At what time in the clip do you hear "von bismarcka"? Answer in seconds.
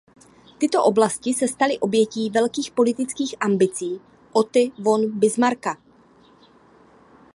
4.79-5.77